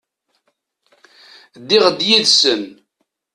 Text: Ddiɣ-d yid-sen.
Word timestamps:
Ddiɣ-d 1.61 1.99
yid-sen. 2.09 2.63